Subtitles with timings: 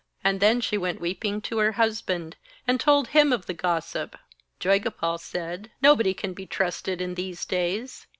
[0.23, 2.35] And then she went weeping to her husband,
[2.67, 4.17] and told him of the gossip.
[4.59, 8.07] Joygopal said: 'Nobody can be trusted in these days.